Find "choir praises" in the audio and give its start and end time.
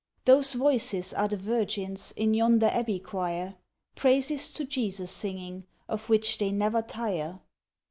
2.97-4.51